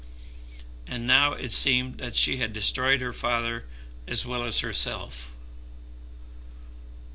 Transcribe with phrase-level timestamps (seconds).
[0.87, 3.65] And now it seemed that she had destroyed her father
[4.07, 5.29] as well as herself!